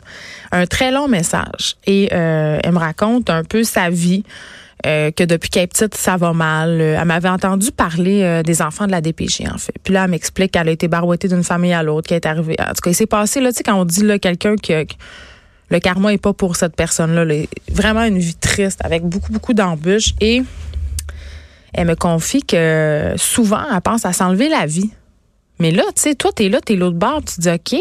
Un 0.51 0.65
très 0.65 0.91
long 0.91 1.09
message. 1.09 1.75
Et 1.85 2.09
euh, 2.13 2.59
elle 2.63 2.71
me 2.71 2.79
raconte 2.79 3.29
un 3.29 3.43
peu 3.43 3.63
sa 3.63 3.89
vie. 3.89 4.23
Euh, 4.85 5.11
que 5.11 5.25
depuis 5.25 5.49
qu'elle 5.49 5.63
est 5.63 5.67
petite, 5.67 5.95
ça 5.95 6.15
va 6.15 6.31
mal. 6.31 6.79
Elle 6.79 7.03
m'avait 7.03 7.27
entendu 7.27 7.69
parler 7.73 8.21
euh, 8.23 8.43
des 8.43 8.61
enfants 8.61 8.87
de 8.87 8.91
la 8.91 9.01
DPG, 9.01 9.49
en 9.53 9.57
fait. 9.57 9.73
Puis 9.83 9.93
là, 9.93 10.05
elle 10.05 10.11
m'explique 10.11 10.53
qu'elle 10.53 10.69
a 10.69 10.71
été 10.71 10.87
barouettée 10.87 11.27
d'une 11.27 11.43
famille 11.43 11.73
à 11.73 11.83
l'autre, 11.83 12.07
qu'elle 12.07 12.15
est 12.15 12.25
arrivée. 12.25 12.55
En 12.61 12.69
tout 12.69 12.81
cas, 12.83 12.89
il 12.89 12.95
s'est 12.95 13.05
passé, 13.05 13.42
là, 13.42 13.51
tu 13.51 13.57
sais, 13.57 13.63
quand 13.63 13.75
on 13.75 13.83
dit, 13.83 14.04
là, 14.04 14.19
quelqu'un 14.19 14.56
qui, 14.56 14.71
le 15.69 15.80
karma 15.80 16.13
est 16.13 16.18
pas 16.18 16.31
pour 16.31 16.56
cette 16.56 16.77
personne-là. 16.77 17.25
Vraiment 17.69 18.04
une 18.04 18.19
vie 18.19 18.35
triste 18.35 18.80
avec 18.83 19.04
beaucoup, 19.04 19.33
beaucoup 19.33 19.54
d'embûches. 19.54 20.13
Et 20.21 20.44
elle 21.73 21.88
me 21.88 21.95
confie 21.95 22.42
que 22.44 23.14
souvent, 23.18 23.64
elle 23.73 23.81
pense 23.81 24.06
à 24.06 24.14
s'enlever 24.14 24.49
la 24.49 24.66
vie. 24.66 24.90
Mais 25.59 25.71
là, 25.71 25.83
tu 25.95 26.02
sais, 26.02 26.16
toi, 26.16 26.31
t'es 26.33 26.49
là, 26.49 26.61
t'es 26.61 26.76
l'autre 26.76 26.97
bord, 26.97 27.21
tu 27.23 27.35
te 27.35 27.42
dis 27.42 27.49
OK. 27.49 27.80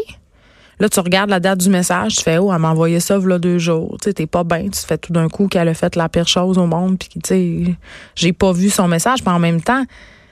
Là, 0.80 0.88
tu 0.88 1.00
regardes 1.00 1.30
la 1.30 1.40
date 1.40 1.59
du 1.59 1.71
message, 1.71 2.16
tu 2.16 2.23
fais 2.23 2.38
Oh, 2.38 2.52
elle 2.52 2.61
m'a 2.61 2.71
envoyé 2.71 3.00
ça 3.00 3.18
là 3.18 3.38
deux 3.38 3.59
jours. 3.59 3.97
Tu 4.00 4.11
sais, 4.11 4.14
t'es 4.14 4.26
pas 4.26 4.45
bien. 4.45 4.64
Tu 4.64 4.71
te 4.71 4.87
fais 4.87 4.99
tout 4.99 5.12
d'un 5.12 5.28
coup 5.28 5.49
qu'elle 5.49 5.66
a 5.66 5.75
fait 5.75 5.97
la 5.97 6.09
pire 6.09 6.28
chose 6.28 6.57
au 6.57 6.66
monde. 6.66 6.99
Puis, 6.99 7.09
tu 7.14 7.21
sais, 7.25 7.76
j'ai 8.14 8.33
pas 8.33 8.52
vu 8.52 8.71
son 8.71 8.87
message. 8.87 9.18
Mais 9.26 9.33
en 9.33 9.40
même 9.40 9.61
temps, 9.61 9.85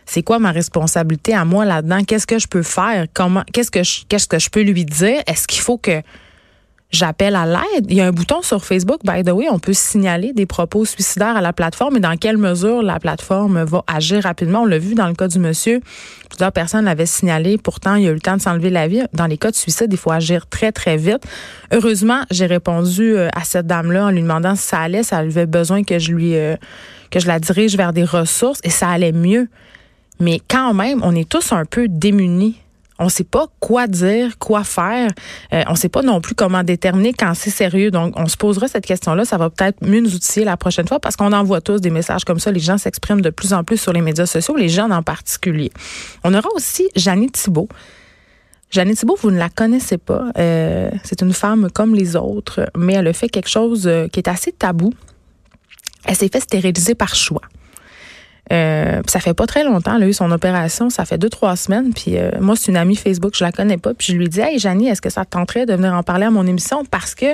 c'est 0.05 0.23
quoi 0.23 0.39
ma 0.39 0.53
responsabilité 0.53 1.35
à 1.35 1.45
moi 1.45 1.65
là-dedans? 1.65 2.05
Qu'est-ce 2.05 2.29
que 2.29 2.39
je 2.39 2.47
peux 2.47 2.63
faire? 2.63 3.07
Comment, 3.13 3.43
qu'est-ce 3.53 3.73
que 3.73 3.81
qu'est-ce 4.09 4.29
que 4.29 4.39
je 4.39 4.49
peux 4.49 4.63
lui 4.63 4.85
dire? 4.85 5.21
Est-ce 5.27 5.49
qu'il 5.49 5.63
faut 5.63 5.79
que 5.79 6.01
j'appelle 6.91 7.37
à 7.37 7.47
l'aide. 7.47 7.87
Il 7.89 7.97
y 7.97 8.01
a 8.01 8.07
un 8.07 8.13
bouton 8.13 8.43
sur 8.43 8.65
Facebook, 8.65 9.01
by 9.05 9.23
the 9.23 9.31
way, 9.31 9.49
on 9.51 9.59
peut 9.59 9.73
signaler 9.73 10.33
des 10.33 10.47
propos 10.47 10.85
suicidaires 10.85 11.37
à 11.37 11.41
la 11.41 11.53
plateforme 11.53 11.97
et 11.97 12.01
dans 12.01 12.17
quelle 12.17 12.39
mesure 12.39 12.83
la 12.83 12.99
plateforme 12.99 13.65
va 13.65 13.83
agir 13.87 14.23
rapidement. 14.23 14.63
On 14.63 14.67
l'a 14.67 14.79
vu 14.79 14.95
dans 14.95 15.09
le 15.09 15.15
cas 15.15 15.29
du 15.29 15.39
monsieur. 15.39 15.81
Plusieurs 16.29 16.53
personnes 16.53 16.85
l'avaient 16.85 17.07
signalé. 17.07 17.59
Pourtant, 17.59 17.95
il 17.97 18.07
a 18.07 18.11
eu 18.11 18.15
le 18.15 18.21
temps 18.21 18.37
de 18.37 18.43
s'enlever 18.43 18.71
la 18.71 18.89
vie. 18.89 19.03
Dans 19.13 19.27
les 19.27 19.39
cas 19.39 19.51
de 19.51 19.57
suicide, 19.57 19.89
il 19.91 19.99
faut 19.99 20.11
agir 20.11 20.47
très, 20.49 20.73
très 20.73 20.97
vite. 20.97 21.25
Heureusement, 21.73 22.23
j'ai 22.31 22.47
répondu 22.47 23.17
euh, 23.17 23.29
à 23.35 23.45
cette 23.45 23.67
dame-là 23.67 24.07
en 24.07 24.11
lui 24.11 24.23
demandant 24.23 24.55
si 24.57 24.63
ça 24.63 24.81
allait, 24.81 25.03
si 25.03 25.15
elle 25.15 25.27
avait 25.27 25.47
besoin 25.47 25.83
que 25.83 25.99
je 25.99 26.13
lui, 26.13 26.37
euh, 26.37 26.57
que 27.11 27.21
je 27.21 27.27
la 27.27 27.39
dirige 27.39 27.77
vers 27.77 27.93
des 27.93 28.05
ressources 28.05 28.61
et 28.65 28.71
ça 28.71 28.89
allait 28.89 29.13
mieux. 29.13 29.49
Mais 30.21 30.41
quand 30.49 30.73
même, 30.73 31.01
on 31.03 31.15
est 31.15 31.29
tous 31.29 31.53
un 31.53 31.65
peu 31.65 31.89
démunis 31.89 32.57
on 32.99 33.05
ne 33.05 33.11
sait 33.11 33.25
pas 33.25 33.47
quoi 33.61 33.87
dire, 33.87 34.39
quoi 34.39 34.65
faire. 34.65 35.11
Euh, 35.53 35.63
on 35.69 35.73
ne 35.73 35.77
sait 35.77 35.89
pas 35.89 36.03
non 36.03 36.21
plus 36.21 36.35
comment 36.35 36.63
déterminer 36.63 37.13
quand 37.13 37.35
c'est 37.35 37.51
sérieux. 37.51 37.91
Donc, 37.91 38.15
on 38.17 38.27
se 38.27 38.37
posera 38.37 38.69
cette 38.69 38.87
question-là. 38.87 39.25
Ça 39.25 39.37
va 39.37 39.51
peut-être 39.51 39.87
mieux 39.87 40.01
nous 40.01 40.15
outiller 40.15 40.45
la 40.45 40.57
prochaine 40.57 40.89
fois 40.89 40.99
parce 40.99 41.17
qu'on 41.17 41.33
envoie 41.33 41.61
tous 41.61 41.81
des 41.81 41.91
messages 41.91 42.25
comme 42.25 42.39
ça. 42.39 42.51
Les 42.51 42.61
gens 42.61 42.79
s'expriment 42.79 43.21
de 43.21 43.31
plus 43.31 43.53
en 43.53 43.65
plus 43.65 43.79
sur 43.79 43.93
les 43.93 44.01
médias 44.01 44.27
sociaux, 44.27 44.57
les 44.57 44.69
jeunes 44.69 44.93
en 44.93 45.03
particulier. 45.03 45.71
On 46.25 46.33
aura 46.33 46.49
aussi 46.55 46.89
Jeannie 46.97 47.31
Thibault. 47.31 47.69
Jeannie 48.71 48.95
Thibault, 48.95 49.17
vous 49.21 49.31
ne 49.31 49.39
la 49.39 49.49
connaissez 49.49 49.99
pas. 49.99 50.31
Euh, 50.39 50.91
c'est 51.05 51.23
une 51.23 51.33
femme 51.33 51.69
comme 51.73 51.95
les 51.95 52.17
autres, 52.17 52.69
mais 52.77 52.95
elle 52.95 53.07
a 53.09 53.13
fait 53.13 53.29
quelque 53.29 53.49
chose 53.49 53.87
euh, 53.87 54.09
qui 54.09 54.21
est 54.21 54.29
assez 54.29 54.53
tabou. 54.53 54.93
Elle 56.05 56.17
s'est 56.17 56.29
fait 56.29 56.41
stériliser 56.41 56.95
par 56.95 57.15
choix. 57.15 57.43
Euh, 58.53 59.03
ça 59.09 59.19
fait 59.19 59.35
pas 59.35 59.47
très 59.47 59.65
longtemps, 59.65 59.97
elle 59.97 60.05
a 60.05 60.07
eu 60.07 60.13
son 60.13 60.31
opération, 60.31 60.89
ça 60.89 61.05
fait 61.05 61.19
deux, 61.19 61.29
trois 61.29 61.57
semaines. 61.57 61.93
Puis 61.93 62.17
euh, 62.17 62.31
moi, 62.41 62.55
c'est 62.57 62.71
une 62.71 62.77
amie 62.77 62.97
Facebook, 62.97 63.35
je 63.37 63.45
la 63.45 63.53
connais 63.53 63.77
pas. 63.77 63.93
Puis 63.95 64.13
je 64.13 64.19
lui 64.19 64.29
dis 64.29 64.41
Hey 64.41 64.59
Janie, 64.59 64.89
est-ce 64.89 65.03
que 65.03 65.11
ça 65.11 65.25
te 65.25 65.31
tenterait 65.31 65.67
de 65.67 65.75
venir 65.75 65.93
en 65.95 66.03
parler 66.03 66.27
à 66.27 66.31
mon 66.31 66.47
émission? 66.47 66.85
Parce 66.85 67.15
que 67.15 67.27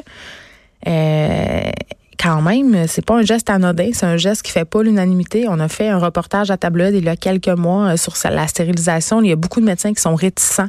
euh, 0.89 1.71
quand 2.19 2.41
même, 2.41 2.87
c'est 2.87 3.05
pas 3.05 3.17
un 3.17 3.23
geste 3.23 3.51
anodin, 3.51 3.91
c'est 3.93 4.07
un 4.07 4.17
geste 4.17 4.43
qui 4.43 4.53
fait 4.53 4.65
pas 4.65 4.83
l'unanimité. 4.83 5.47
On 5.49 5.61
a 5.61 5.69
fait 5.69 5.89
un 5.89 5.99
reportage 5.99 6.51
à 6.51 6.57
Tableau 6.57 6.91
il 6.91 7.05
y 7.05 7.09
a 7.09 7.17
quelques 7.17 7.49
mois 7.49 7.97
sur 7.97 8.15
la 8.31 8.47
stérilisation. 8.47 9.21
Il 9.21 9.29
y 9.29 9.33
a 9.33 9.37
beaucoup 9.37 9.61
de 9.61 9.67
médecins 9.67 9.93
qui 9.93 10.01
sont 10.01 10.15
réticents 10.15 10.69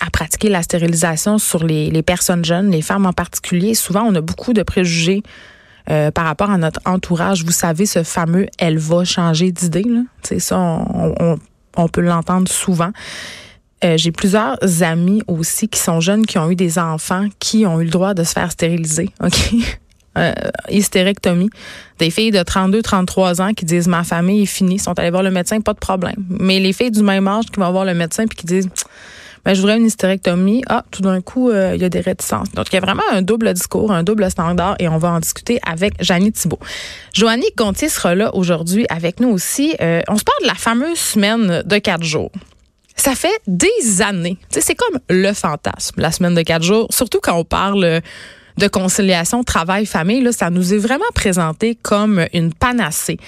à 0.00 0.10
pratiquer 0.10 0.48
la 0.48 0.62
stérilisation 0.62 1.38
sur 1.38 1.64
les, 1.64 1.88
les 1.90 2.02
personnes 2.02 2.44
jeunes, 2.44 2.70
les 2.70 2.82
femmes 2.82 3.06
en 3.06 3.12
particulier. 3.12 3.74
Souvent, 3.74 4.02
on 4.02 4.14
a 4.16 4.20
beaucoup 4.20 4.52
de 4.52 4.64
préjugés 4.64 5.22
euh, 5.90 6.10
par 6.10 6.24
rapport 6.24 6.50
à 6.50 6.58
notre 6.58 6.80
entourage. 6.84 7.44
Vous 7.44 7.52
savez, 7.52 7.86
ce 7.86 8.02
fameux 8.02 8.46
elle 8.58 8.78
va 8.78 9.04
changer 9.04 9.52
d'idée. 9.52 9.84
C'est 10.22 10.40
ça, 10.40 10.58
on 11.76 11.88
peut 11.88 12.02
l'entendre 12.02 12.50
souvent. 12.50 12.92
Euh, 13.84 13.96
j'ai 13.96 14.12
plusieurs 14.12 14.58
amis 14.82 15.22
aussi 15.26 15.68
qui 15.68 15.80
sont 15.80 16.00
jeunes, 16.00 16.24
qui 16.24 16.38
ont 16.38 16.50
eu 16.50 16.56
des 16.56 16.78
enfants, 16.78 17.26
qui 17.40 17.66
ont 17.66 17.80
eu 17.80 17.84
le 17.84 17.90
droit 17.90 18.14
de 18.14 18.22
se 18.22 18.32
faire 18.32 18.52
stériliser. 18.52 19.10
OK? 19.22 19.54
Euh, 20.18 20.32
hystérectomie. 20.68 21.50
Des 21.98 22.10
filles 22.10 22.30
de 22.30 22.42
32, 22.42 22.82
33 22.82 23.40
ans 23.40 23.54
qui 23.54 23.64
disent 23.64 23.88
ma 23.88 24.04
famille 24.04 24.42
est 24.42 24.46
finie, 24.46 24.78
sont 24.78 24.96
allées 24.98 25.10
voir 25.10 25.22
le 25.22 25.30
médecin, 25.30 25.60
pas 25.60 25.72
de 25.72 25.78
problème. 25.78 26.16
Mais 26.28 26.60
les 26.60 26.72
filles 26.72 26.90
du 26.90 27.02
même 27.02 27.26
âge 27.26 27.46
qui 27.46 27.58
vont 27.58 27.72
voir 27.72 27.84
le 27.84 27.94
médecin 27.94 28.26
puis 28.26 28.36
qui 28.36 28.46
disent 28.46 28.68
ben, 29.44 29.54
je 29.54 29.60
voudrais 29.60 29.76
une 29.76 29.86
hystérectomie. 29.86 30.62
Ah, 30.68 30.84
tout 30.90 31.02
d'un 31.02 31.20
coup, 31.20 31.50
euh, 31.50 31.72
il 31.74 31.82
y 31.82 31.84
a 31.84 31.88
des 31.88 32.00
réticences. 32.00 32.50
Donc, 32.52 32.66
il 32.70 32.74
y 32.74 32.78
a 32.78 32.80
vraiment 32.80 33.02
un 33.10 33.22
double 33.22 33.52
discours, 33.54 33.92
un 33.92 34.02
double 34.02 34.30
standard 34.30 34.76
et 34.78 34.88
on 34.88 34.98
va 34.98 35.10
en 35.10 35.20
discuter 35.20 35.58
avec 35.66 35.94
Janie 36.00 36.32
Thibault. 36.32 36.60
Joannie 37.12 37.50
Gontier 37.56 37.88
sera 37.88 38.14
là 38.14 38.34
aujourd'hui 38.34 38.86
avec 38.88 39.20
nous 39.20 39.30
aussi. 39.30 39.74
Euh, 39.80 40.00
on 40.08 40.16
se 40.16 40.24
parle 40.24 40.42
de 40.42 40.46
la 40.46 40.54
fameuse 40.54 40.98
semaine 40.98 41.62
de 41.64 41.78
quatre 41.78 42.04
jours. 42.04 42.30
Ça 42.94 43.14
fait 43.14 43.40
des 43.46 44.02
années. 44.02 44.36
C'est 44.50 44.74
comme 44.74 45.00
le 45.08 45.32
fantasme, 45.32 46.00
la 46.00 46.12
semaine 46.12 46.34
de 46.34 46.42
quatre 46.42 46.62
jours, 46.62 46.86
surtout 46.90 47.20
quand 47.20 47.36
on 47.36 47.44
parle 47.44 48.00
de 48.58 48.68
conciliation 48.68 49.42
travail-famille. 49.42 50.32
Ça 50.32 50.50
nous 50.50 50.74
est 50.74 50.78
vraiment 50.78 51.04
présenté 51.14 51.74
comme 51.74 52.24
une 52.32 52.52
panacée. 52.52 53.18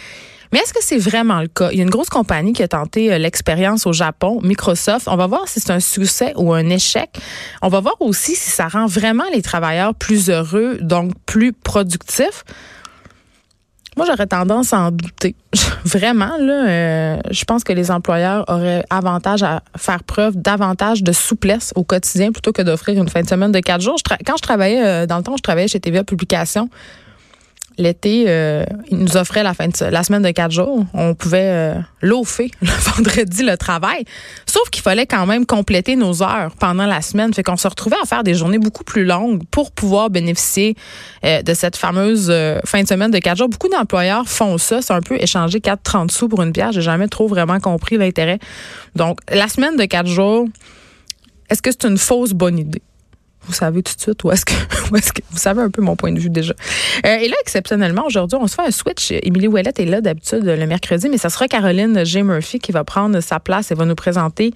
Mais 0.54 0.60
est-ce 0.60 0.72
que 0.72 0.84
c'est 0.84 0.98
vraiment 0.98 1.40
le 1.40 1.48
cas? 1.48 1.70
Il 1.72 1.78
y 1.78 1.80
a 1.80 1.82
une 1.82 1.90
grosse 1.90 2.10
compagnie 2.10 2.52
qui 2.52 2.62
a 2.62 2.68
tenté 2.68 3.12
euh, 3.12 3.18
l'expérience 3.18 3.88
au 3.88 3.92
Japon, 3.92 4.38
Microsoft. 4.44 5.08
On 5.08 5.16
va 5.16 5.26
voir 5.26 5.48
si 5.48 5.58
c'est 5.58 5.72
un 5.72 5.80
succès 5.80 6.32
ou 6.36 6.52
un 6.52 6.70
échec. 6.70 7.10
On 7.60 7.66
va 7.66 7.80
voir 7.80 7.96
aussi 7.98 8.36
si 8.36 8.52
ça 8.52 8.68
rend 8.68 8.86
vraiment 8.86 9.24
les 9.32 9.42
travailleurs 9.42 9.96
plus 9.96 10.30
heureux, 10.30 10.78
donc 10.80 11.10
plus 11.26 11.52
productifs. 11.52 12.44
Moi, 13.96 14.06
j'aurais 14.06 14.28
tendance 14.28 14.72
à 14.72 14.78
en 14.78 14.90
douter. 14.92 15.34
Vraiment, 15.84 16.36
là, 16.38 16.68
euh, 16.68 17.16
je 17.32 17.44
pense 17.44 17.64
que 17.64 17.72
les 17.72 17.90
employeurs 17.90 18.44
auraient 18.46 18.84
avantage 18.90 19.42
à 19.42 19.60
faire 19.76 20.04
preuve 20.04 20.36
davantage 20.36 21.02
de 21.02 21.10
souplesse 21.10 21.72
au 21.74 21.82
quotidien 21.82 22.30
plutôt 22.30 22.52
que 22.52 22.62
d'offrir 22.62 22.96
une 22.96 23.08
fin 23.08 23.22
de 23.22 23.28
semaine 23.28 23.50
de 23.50 23.60
quatre 23.60 23.82
jours. 23.82 23.96
quand 24.24 24.36
je 24.36 24.42
travaillais, 24.42 24.84
euh, 24.84 25.06
dans 25.06 25.16
le 25.16 25.24
temps, 25.24 25.36
je 25.36 25.42
travaillais 25.42 25.68
chez 25.68 25.80
TVA 25.80 26.04
Publications 26.04 26.70
l'été, 27.78 28.24
euh, 28.28 28.64
ils 28.90 28.98
nous 28.98 29.16
offraient 29.16 29.42
la 29.42 29.54
fin 29.54 29.68
de 29.68 29.76
semaine 29.76 30.22
de 30.22 30.30
quatre 30.30 30.52
jours. 30.52 30.84
On 30.94 31.14
pouvait 31.14 31.40
euh, 31.42 31.74
le 32.02 32.92
vendredi 32.92 33.42
le 33.42 33.56
travail. 33.56 34.04
Sauf 34.46 34.70
qu'il 34.70 34.82
fallait 34.82 35.06
quand 35.06 35.26
même 35.26 35.46
compléter 35.46 35.96
nos 35.96 36.22
heures 36.22 36.54
pendant 36.58 36.86
la 36.86 37.00
semaine. 37.00 37.32
Fait 37.32 37.42
qu'on 37.42 37.56
se 37.56 37.66
retrouvait 37.66 37.96
à 38.02 38.06
faire 38.06 38.22
des 38.22 38.34
journées 38.34 38.58
beaucoup 38.58 38.84
plus 38.84 39.04
longues 39.04 39.42
pour 39.50 39.72
pouvoir 39.72 40.10
bénéficier 40.10 40.76
euh, 41.24 41.42
de 41.42 41.54
cette 41.54 41.76
fameuse 41.76 42.28
euh, 42.30 42.58
fin 42.64 42.82
de 42.82 42.88
semaine 42.88 43.10
de 43.10 43.18
quatre 43.18 43.38
jours. 43.38 43.48
Beaucoup 43.48 43.68
d'employeurs 43.68 44.28
font 44.28 44.58
ça. 44.58 44.82
C'est 44.82 44.92
un 44.92 45.00
peu 45.00 45.16
échanger 45.16 45.58
4,30 45.58 46.10
sous 46.10 46.28
pour 46.28 46.42
une 46.42 46.52
bière. 46.52 46.72
J'ai 46.72 46.82
jamais 46.82 47.08
trop 47.08 47.26
vraiment 47.26 47.58
compris 47.60 47.96
l'intérêt. 47.96 48.38
Donc, 48.94 49.18
la 49.30 49.48
semaine 49.48 49.76
de 49.76 49.84
quatre 49.84 50.08
jours, 50.08 50.46
est-ce 51.50 51.62
que 51.62 51.70
c'est 51.70 51.84
une 51.84 51.98
fausse 51.98 52.32
bonne 52.32 52.58
idée? 52.58 52.82
Vous 53.46 53.52
savez 53.52 53.82
tout 53.82 53.94
de 53.94 54.00
suite 54.00 54.24
où 54.24 54.30
est-ce 54.30 54.44
que, 54.44 54.52
vous 55.30 55.38
savez 55.38 55.62
un 55.62 55.70
peu 55.70 55.82
mon 55.82 55.96
point 55.96 56.12
de 56.12 56.18
vue 56.18 56.30
déjà. 56.30 56.54
Euh, 57.06 57.16
et 57.16 57.28
là, 57.28 57.36
exceptionnellement, 57.40 58.04
aujourd'hui, 58.06 58.38
on 58.40 58.46
se 58.46 58.54
fait 58.54 58.62
un 58.62 58.70
switch. 58.70 59.10
Émilie 59.10 59.48
Ouellette 59.48 59.80
est 59.80 59.86
là 59.86 60.00
d'habitude 60.00 60.44
le 60.44 60.66
mercredi, 60.66 61.08
mais 61.08 61.18
ça 61.18 61.30
sera 61.30 61.48
Caroline 61.48 62.04
J. 62.04 62.22
Murphy 62.22 62.58
qui 62.58 62.72
va 62.72 62.84
prendre 62.84 63.20
sa 63.20 63.40
place 63.40 63.70
et 63.70 63.74
va 63.74 63.84
nous 63.84 63.94
présenter 63.94 64.52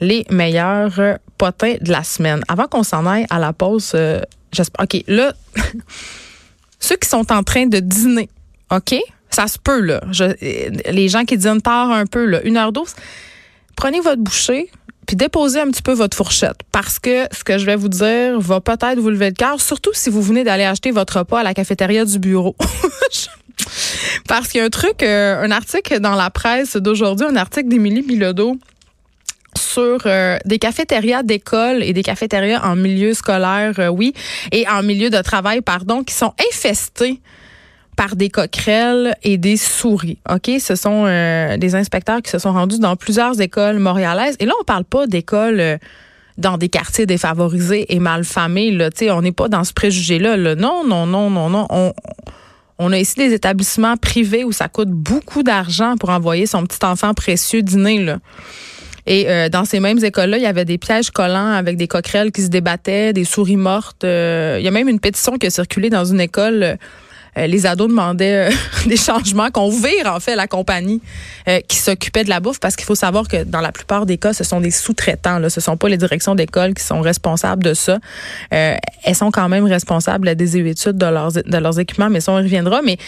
les 0.00 0.26
meilleurs 0.30 1.18
potins 1.36 1.76
de 1.80 1.90
la 1.90 2.02
semaine. 2.02 2.42
Avant 2.48 2.66
qu'on 2.66 2.82
s'en 2.82 3.06
aille 3.06 3.26
à 3.30 3.38
la 3.38 3.52
pause, 3.52 3.92
euh, 3.94 4.20
j'espère. 4.52 4.84
OK, 4.84 5.02
là, 5.06 5.32
ceux 6.78 6.96
qui 6.96 7.08
sont 7.08 7.32
en 7.32 7.42
train 7.42 7.66
de 7.66 7.80
dîner, 7.80 8.28
OK? 8.70 8.94
Ça 9.30 9.46
se 9.46 9.58
peut, 9.58 9.80
là. 9.80 10.00
les 10.40 11.08
gens 11.08 11.24
qui 11.24 11.36
dînent 11.36 11.60
tard 11.60 11.90
un 11.90 12.06
peu, 12.06 12.24
là, 12.24 12.40
une 12.44 12.56
heure 12.56 12.72
douce, 12.72 12.94
prenez 13.76 14.00
votre 14.00 14.22
bouchée, 14.22 14.70
puis 15.08 15.16
déposez 15.16 15.60
un 15.60 15.70
petit 15.70 15.80
peu 15.80 15.94
votre 15.94 16.14
fourchette 16.14 16.58
parce 16.70 16.98
que 16.98 17.24
ce 17.32 17.42
que 17.42 17.56
je 17.56 17.64
vais 17.64 17.76
vous 17.76 17.88
dire 17.88 18.38
va 18.38 18.60
peut-être 18.60 18.98
vous 18.98 19.08
lever 19.08 19.30
le 19.30 19.34
cœur, 19.34 19.58
surtout 19.58 19.92
si 19.94 20.10
vous 20.10 20.20
venez 20.20 20.44
d'aller 20.44 20.64
acheter 20.64 20.90
votre 20.90 21.20
repas 21.20 21.40
à 21.40 21.42
la 21.42 21.54
cafétéria 21.54 22.04
du 22.04 22.18
bureau. 22.18 22.54
parce 24.28 24.48
qu'il 24.48 24.58
y 24.58 24.62
a 24.62 24.66
un 24.66 24.70
truc, 24.70 25.02
euh, 25.02 25.42
un 25.42 25.50
article 25.50 26.00
dans 26.00 26.14
la 26.14 26.28
presse 26.28 26.76
d'aujourd'hui, 26.76 27.26
un 27.26 27.36
article 27.36 27.68
d'Émilie 27.68 28.02
Bilodeau 28.02 28.58
sur 29.56 29.98
euh, 30.04 30.36
des 30.44 30.58
cafétérias 30.58 31.22
d'école 31.22 31.82
et 31.82 31.94
des 31.94 32.02
cafétérias 32.02 32.60
en 32.62 32.76
milieu 32.76 33.14
scolaire, 33.14 33.72
euh, 33.78 33.88
oui, 33.88 34.12
et 34.52 34.68
en 34.68 34.82
milieu 34.82 35.08
de 35.08 35.22
travail, 35.22 35.62
pardon, 35.62 36.04
qui 36.04 36.12
sont 36.12 36.34
infestés 36.52 37.18
par 37.98 38.14
des 38.14 38.30
coquerelles 38.30 39.16
et 39.24 39.38
des 39.38 39.56
souris. 39.56 40.18
OK, 40.30 40.48
ce 40.60 40.76
sont 40.76 41.06
euh, 41.06 41.56
des 41.56 41.74
inspecteurs 41.74 42.22
qui 42.22 42.30
se 42.30 42.38
sont 42.38 42.52
rendus 42.52 42.78
dans 42.78 42.94
plusieurs 42.94 43.40
écoles 43.40 43.80
montréalaises 43.80 44.36
et 44.38 44.46
là 44.46 44.52
on 44.60 44.62
parle 44.62 44.84
pas 44.84 45.08
d'écoles 45.08 45.58
euh, 45.58 45.78
dans 46.36 46.58
des 46.58 46.68
quartiers 46.68 47.06
défavorisés 47.06 47.92
et 47.92 47.98
malfamés 47.98 48.70
là, 48.70 48.92
tu 48.92 49.06
sais, 49.06 49.10
on 49.10 49.20
n'est 49.20 49.32
pas 49.32 49.48
dans 49.48 49.64
ce 49.64 49.72
préjugé 49.72 50.20
là, 50.20 50.36
Non, 50.54 50.86
non, 50.86 51.06
non, 51.06 51.28
non, 51.28 51.50
non, 51.50 51.66
on 51.70 51.92
on 52.78 52.92
a 52.92 52.98
ici 52.98 53.16
des 53.16 53.34
établissements 53.34 53.96
privés 53.96 54.44
où 54.44 54.52
ça 54.52 54.68
coûte 54.68 54.90
beaucoup 54.90 55.42
d'argent 55.42 55.96
pour 55.96 56.10
envoyer 56.10 56.46
son 56.46 56.64
petit 56.64 56.84
enfant 56.84 57.14
précieux 57.14 57.62
dîner 57.62 58.04
là. 58.04 58.20
Et 59.06 59.28
euh, 59.28 59.48
dans 59.48 59.64
ces 59.64 59.80
mêmes 59.80 60.04
écoles-là, 60.04 60.36
il 60.36 60.44
y 60.44 60.46
avait 60.46 60.66
des 60.66 60.78
pièges 60.78 61.10
collants 61.10 61.50
avec 61.50 61.76
des 61.76 61.88
coquerelles 61.88 62.30
qui 62.30 62.42
se 62.42 62.48
débattaient, 62.48 63.12
des 63.12 63.24
souris 63.24 63.56
mortes. 63.56 64.04
il 64.04 64.62
y 64.62 64.68
a 64.68 64.70
même 64.70 64.88
une 64.88 65.00
pétition 65.00 65.36
qui 65.36 65.48
a 65.48 65.50
circulé 65.50 65.90
dans 65.90 66.04
une 66.04 66.20
école 66.20 66.78
les 67.46 67.66
ados 67.66 67.88
demandaient 67.88 68.50
euh, 68.50 68.54
des 68.86 68.96
changements, 68.96 69.50
qu'on 69.50 69.70
vire 69.70 70.06
en 70.06 70.20
fait 70.20 70.36
la 70.36 70.46
compagnie 70.46 71.00
euh, 71.48 71.60
qui 71.66 71.76
s'occupait 71.76 72.24
de 72.24 72.28
la 72.30 72.40
bouffe, 72.40 72.60
parce 72.60 72.76
qu'il 72.76 72.86
faut 72.86 72.94
savoir 72.94 73.28
que 73.28 73.44
dans 73.44 73.60
la 73.60 73.72
plupart 73.72 74.06
des 74.06 74.18
cas, 74.18 74.32
ce 74.32 74.44
sont 74.44 74.60
des 74.60 74.70
sous-traitants. 74.70 75.38
Là, 75.38 75.50
ce 75.50 75.60
sont 75.60 75.76
pas 75.76 75.88
les 75.88 75.96
directions 75.96 76.34
d'école 76.34 76.74
qui 76.74 76.84
sont 76.84 77.00
responsables 77.00 77.62
de 77.62 77.74
ça. 77.74 77.98
elles 78.50 79.14
sont 79.14 79.30
quand 79.30 79.48
même 79.48 79.64
responsables 79.64 80.34
des 80.34 80.56
études 80.56 80.96
de 80.96 81.06
leurs 81.06 81.32
de 81.32 81.58
leurs 81.58 81.78
équipements, 81.78 82.10
mais 82.10 82.20
ça 82.20 82.32
on 82.32 82.38
y 82.38 82.42
reviendra. 82.42 82.80
Mais 82.82 82.98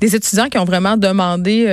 des 0.00 0.16
étudiants 0.16 0.48
qui 0.48 0.58
ont 0.58 0.64
vraiment 0.64 0.96
demandé 0.96 1.66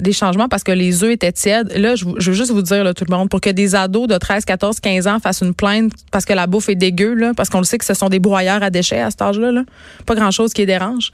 des 0.00 0.12
changements 0.12 0.48
parce 0.48 0.64
que 0.64 0.72
les 0.72 1.02
œufs 1.04 1.12
étaient 1.12 1.32
tièdes. 1.32 1.72
Là, 1.76 1.94
je, 1.94 2.04
veux 2.04 2.32
juste 2.32 2.50
vous 2.50 2.62
dire 2.62 2.84
là, 2.84 2.94
tout 2.94 3.04
le 3.08 3.14
monde, 3.14 3.28
pour 3.28 3.40
que 3.40 3.50
des 3.50 3.74
ados 3.74 4.08
de 4.08 4.16
13, 4.16 4.44
14, 4.44 4.80
15 4.80 5.06
ans 5.06 5.18
fassent 5.20 5.42
une 5.42 5.54
plainte 5.54 5.92
parce 6.10 6.24
que 6.24 6.32
la 6.32 6.46
bouffe 6.46 6.68
est 6.68 6.74
dégueu, 6.74 7.14
parce 7.36 7.48
qu'on 7.48 7.58
le 7.58 7.64
sait 7.64 7.78
que 7.78 7.84
ce 7.84 7.94
sont 7.94 8.08
des 8.08 8.18
broyeurs 8.18 8.62
à 8.62 8.70
déchets 8.70 9.00
à 9.00 9.10
cet 9.10 9.22
âge-là. 9.22 9.52
Là. 9.52 9.62
Pas 10.06 10.14
grand 10.14 10.30
chose 10.50 10.54
qui 10.54 10.66
dérange. 10.66 11.12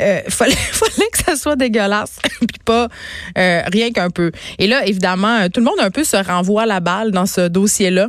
Euh, 0.00 0.20
fallait, 0.28 0.54
que 0.54 1.18
ça 1.24 1.36
soit 1.36 1.56
dégueulasse, 1.56 2.18
puis 2.38 2.60
pas 2.64 2.88
euh, 3.38 3.62
rien 3.72 3.90
qu'un 3.92 4.10
peu. 4.10 4.32
Et 4.58 4.66
là, 4.66 4.86
évidemment, 4.86 5.40
euh, 5.42 5.48
tout 5.48 5.60
le 5.60 5.66
monde 5.66 5.80
un 5.80 5.90
peu 5.90 6.04
se 6.04 6.16
renvoie 6.16 6.66
la 6.66 6.80
balle 6.80 7.10
dans 7.10 7.26
ce 7.26 7.48
dossier-là. 7.48 8.08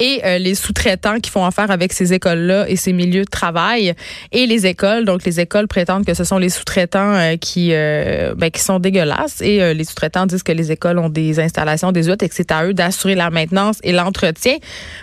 Et 0.00 0.22
les 0.40 0.56
sous-traitants 0.56 1.20
qui 1.20 1.30
font 1.30 1.44
affaire 1.44 1.70
avec 1.70 1.92
ces 1.92 2.12
écoles-là 2.12 2.68
et 2.68 2.74
ces 2.74 2.92
milieux 2.92 3.24
de 3.24 3.30
travail 3.30 3.94
et 4.32 4.44
les 4.46 4.66
écoles. 4.66 5.04
Donc, 5.04 5.24
les 5.24 5.38
écoles 5.38 5.68
prétendent 5.68 6.04
que 6.04 6.14
ce 6.14 6.24
sont 6.24 6.36
les 6.36 6.48
sous-traitants 6.48 7.36
qui, 7.40 7.68
ben, 7.70 8.50
qui 8.52 8.60
sont 8.60 8.80
dégueulasses. 8.80 9.40
Et 9.40 9.72
les 9.72 9.84
sous-traitants 9.84 10.26
disent 10.26 10.42
que 10.42 10.50
les 10.50 10.72
écoles 10.72 10.98
ont 10.98 11.08
des 11.08 11.38
installations, 11.38 11.92
des 11.92 12.10
outils 12.10 12.24
et 12.24 12.28
que 12.28 12.34
c'est 12.34 12.50
à 12.50 12.66
eux 12.66 12.74
d'assurer 12.74 13.14
la 13.14 13.30
maintenance 13.30 13.76
et 13.84 13.92
l'entretien. 13.92 14.56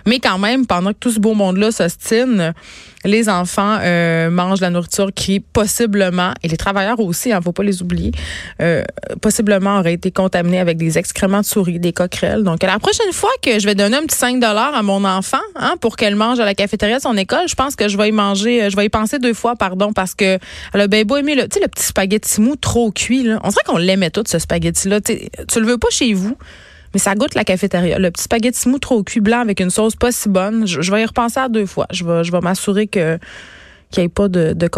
Mais 0.06 0.20
quand 0.20 0.38
même, 0.38 0.68
pendant 0.68 0.92
que 0.92 1.00
tout 1.00 1.12
ce 1.12 1.20
beau 1.20 1.36
monde-là 1.36 1.72
s'ostine, 1.72 2.54
les 3.04 3.30
enfants 3.30 3.78
euh, 3.82 4.30
mangent 4.30 4.62
la 4.62 4.70
nourriture 4.70 5.12
qui 5.14 5.40
possiblement, 5.40 6.34
et 6.44 6.48
les 6.48 6.58
travailleurs 6.58 7.00
aussi, 7.00 7.30
il 7.30 7.32
hein, 7.34 7.40
ne 7.40 7.44
faut 7.44 7.52
pas 7.52 7.64
les 7.64 7.82
oublier, 7.82 8.12
euh, 8.62 8.84
possiblement 9.22 9.80
auraient 9.80 9.94
été 9.94 10.12
contaminés 10.12 10.60
avec 10.60 10.78
des 10.78 10.98
excréments 10.98 11.42
de 11.42 11.46
souris, 11.46 11.80
des 11.80 11.94
coquerelles. 11.94 12.44
Donc, 12.44 12.64
la 12.64 12.80
prochaine 12.80 13.12
fois 13.12 13.32
que 13.42 13.60
je 13.60 13.66
vais 13.66 13.76
donner 13.76 13.98
un 13.98 14.06
petit 14.06 14.18
5 14.18 14.42
à 14.44 14.82
mon 14.82 15.04
enfant 15.06 15.38
hein, 15.56 15.76
pour 15.82 15.96
qu'elle 15.96 16.16
mange 16.16 16.40
à 16.40 16.46
la 16.46 16.56
cafétéria 16.56 16.98
de 16.98 17.02
son 17.02 17.18
école, 17.18 17.48
je 17.48 17.56
pense 17.56 17.76
que 17.76 17.88
je 17.88 17.98
vais 17.98 18.10
y 18.10 18.12
manger, 18.12 18.64
euh, 18.64 18.70
je 18.70 18.76
vais 18.76 18.86
y 18.86 18.90
penser 18.90 19.20
deux 19.20 19.34
fois, 19.34 19.56
pardon, 19.56 19.94
parce 19.94 20.16
que 20.16 20.38
elle 20.74 20.82
a 20.82 20.88
bien 20.88 21.04
beau 21.04 21.18
le, 21.18 21.24
le 21.24 21.48
petit 21.48 21.86
spaghetti 21.86 22.42
mou 22.42 22.56
trop 22.56 22.92
cuit. 22.92 23.24
Là. 23.24 23.40
On 23.44 23.50
dirait 23.50 23.62
qu'on 23.66 23.78
l'aimait 23.78 24.10
tout, 24.10 24.24
ce 24.28 24.40
spaghetti-là. 24.40 25.02
Tu 25.02 25.60
le 25.60 25.66
veux 25.66 25.78
pas 25.78 25.90
chez 25.90 26.14
vous 26.14 26.38
mais 26.94 27.00
ça 27.00 27.16
goûte 27.16 27.36
la 27.36 27.44
cafétéria. 27.44 28.00
Le 28.00 28.12
petit 28.12 28.24
spaghetti 28.24 28.68
mou 28.70 28.80
trop 28.80 29.04
cuit 29.04 29.20
blanc 29.20 29.40
avec 29.40 29.60
une 29.60 29.70
sauce 29.70 29.96
pas 29.96 30.12
si 30.12 30.30
bonne, 30.30 30.68
je, 30.68 30.92
vais 30.92 31.02
y 31.02 31.06
repenser 31.06 31.40
à 31.40 31.50
deux 31.50 31.66
fois. 31.66 31.88
Je 31.92 32.04
vais, 32.04 32.24
je 32.24 32.32
vais 32.32 32.42
m'assurer 32.42 32.88
que 32.88 33.18
qu'il 33.92 34.04
n'y 34.04 34.06
ait 34.06 34.10
pas 34.10 34.30
de, 34.30 34.54
de 34.54 34.70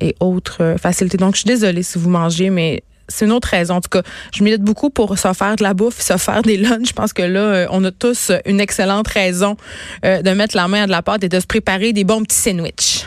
et 0.00 0.16
autres 0.18 0.60
euh, 0.60 0.76
facilités. 0.76 1.16
Donc, 1.16 1.36
je 1.36 1.40
suis 1.42 1.46
désolée 1.46 1.84
si 1.84 1.98
vous 1.98 2.10
mangez, 2.10 2.50
mais 2.50 2.82
c'est 3.10 3.24
une 3.24 3.32
autre 3.32 3.48
raison. 3.48 3.74
En 3.74 3.80
tout 3.80 3.88
cas, 3.88 4.02
je 4.32 4.42
milite 4.42 4.62
beaucoup 4.62 4.90
pour 4.90 5.18
se 5.18 5.32
faire 5.32 5.56
de 5.56 5.62
la 5.62 5.74
bouffe, 5.74 6.00
se 6.00 6.16
faire 6.16 6.42
des 6.42 6.56
lunchs. 6.56 6.88
Je 6.88 6.92
pense 6.92 7.12
que 7.12 7.22
là, 7.22 7.40
euh, 7.40 7.66
on 7.70 7.84
a 7.84 7.90
tous 7.90 8.32
une 8.46 8.60
excellente 8.60 9.08
raison 9.08 9.56
euh, 10.04 10.22
de 10.22 10.30
mettre 10.30 10.56
la 10.56 10.68
main 10.68 10.82
à 10.82 10.86
de 10.86 10.90
la 10.90 11.02
pâte 11.02 11.24
et 11.24 11.28
de 11.28 11.38
se 11.38 11.46
préparer 11.46 11.92
des 11.92 12.04
bons 12.04 12.22
petits 12.22 12.36
sandwichs. 12.38 12.98